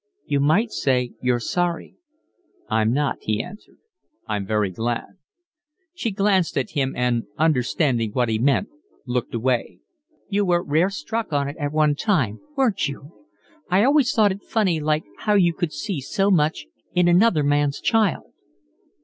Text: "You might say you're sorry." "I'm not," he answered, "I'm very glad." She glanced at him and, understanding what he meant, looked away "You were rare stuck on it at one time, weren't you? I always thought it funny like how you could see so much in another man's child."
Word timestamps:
"You 0.25 0.39
might 0.39 0.71
say 0.71 1.11
you're 1.21 1.39
sorry." 1.39 1.93
"I'm 2.69 2.91
not," 2.91 3.17
he 3.21 3.43
answered, 3.43 3.77
"I'm 4.25 4.47
very 4.47 4.71
glad." 4.71 5.09
She 5.93 6.09
glanced 6.09 6.57
at 6.57 6.71
him 6.71 6.95
and, 6.95 7.27
understanding 7.37 8.09
what 8.11 8.27
he 8.27 8.39
meant, 8.39 8.69
looked 9.05 9.35
away 9.35 9.77
"You 10.27 10.43
were 10.43 10.63
rare 10.63 10.89
stuck 10.89 11.31
on 11.31 11.47
it 11.47 11.55
at 11.59 11.71
one 11.71 11.93
time, 11.93 12.39
weren't 12.57 12.87
you? 12.87 13.13
I 13.69 13.83
always 13.83 14.11
thought 14.11 14.31
it 14.31 14.41
funny 14.41 14.79
like 14.79 15.03
how 15.19 15.35
you 15.35 15.53
could 15.53 15.71
see 15.71 16.01
so 16.01 16.31
much 16.31 16.65
in 16.95 17.07
another 17.07 17.43
man's 17.43 17.79
child." 17.79 18.33